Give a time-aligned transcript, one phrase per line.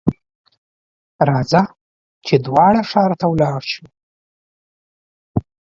[1.29, 1.61] راځه!
[2.25, 3.85] چې دواړه ښار ته ولاړ شو.